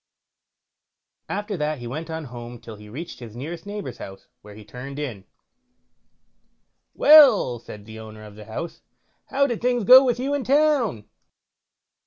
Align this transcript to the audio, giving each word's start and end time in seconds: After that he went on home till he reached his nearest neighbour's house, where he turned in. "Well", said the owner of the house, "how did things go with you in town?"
After 1.29 1.55
that 1.57 1.77
he 1.77 1.85
went 1.85 2.09
on 2.09 2.23
home 2.25 2.59
till 2.59 2.75
he 2.75 2.89
reached 2.89 3.19
his 3.19 3.35
nearest 3.35 3.67
neighbour's 3.67 3.99
house, 3.99 4.25
where 4.41 4.55
he 4.55 4.65
turned 4.65 4.97
in. 4.97 5.25
"Well", 6.95 7.59
said 7.59 7.85
the 7.85 7.99
owner 7.99 8.23
of 8.23 8.33
the 8.35 8.45
house, 8.45 8.81
"how 9.27 9.45
did 9.45 9.61
things 9.61 9.83
go 9.83 10.03
with 10.03 10.17
you 10.19 10.33
in 10.33 10.43
town?" 10.43 11.05